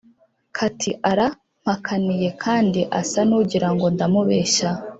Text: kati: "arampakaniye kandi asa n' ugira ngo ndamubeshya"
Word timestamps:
kati: 0.57 0.91
"arampakaniye 1.11 2.29
kandi 2.43 2.79
asa 2.99 3.21
n' 3.29 3.35
ugira 3.41 3.69
ngo 3.73 3.85
ndamubeshya" 3.93 4.69